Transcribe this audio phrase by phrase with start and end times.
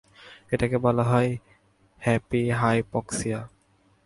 [0.51, 1.31] এটাকে বলা হয়
[2.01, 3.39] হ্যাপি হাইপোক্সিয়া।